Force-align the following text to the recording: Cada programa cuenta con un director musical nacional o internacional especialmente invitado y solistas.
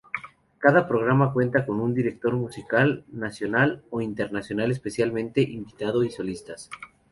Cada 0.57 0.87
programa 0.87 1.31
cuenta 1.31 1.63
con 1.63 1.79
un 1.79 1.93
director 1.93 2.33
musical 2.33 3.05
nacional 3.11 3.83
o 3.91 4.01
internacional 4.01 4.71
especialmente 4.71 5.41
invitado 5.41 6.03
y 6.03 6.09
solistas. 6.09 6.71